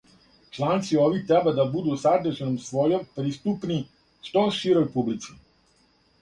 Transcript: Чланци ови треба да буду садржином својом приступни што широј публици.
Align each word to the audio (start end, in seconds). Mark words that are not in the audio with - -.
Чланци 0.53 0.95
ови 1.01 1.19
треба 1.31 1.53
да 1.59 1.65
буду 1.75 1.97
садржином 2.05 2.55
својом 2.69 3.05
приступни 3.19 3.79
што 4.31 4.45
широј 4.63 4.89
публици. 4.97 5.39